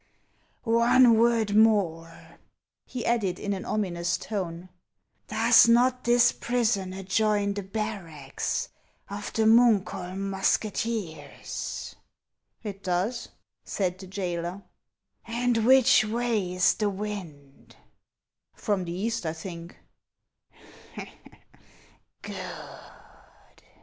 [0.63, 2.39] One word more,"
[2.87, 4.69] he added in an ominous tone."
[5.27, 8.69] Does not this prison adjoin the barracks
[9.11, 11.95] of the Munkholm musketeers?""
[12.63, 13.29] It does,"
[13.63, 14.63] said the jailer."
[15.43, 17.75] And which way is the wind?""
[18.55, 19.77] From the east, I think."